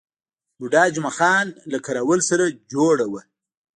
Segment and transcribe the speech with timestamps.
[0.57, 3.21] بوډا جمعه خان له کراول سره جوړه وه.